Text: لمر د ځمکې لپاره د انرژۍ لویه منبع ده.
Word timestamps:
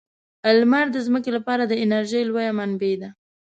لمر 0.59 0.85
د 0.91 0.97
ځمکې 1.07 1.31
لپاره 1.37 1.63
د 1.65 1.73
انرژۍ 1.83 2.21
لویه 2.25 2.51
منبع 2.59 2.93
ده. 3.01 3.09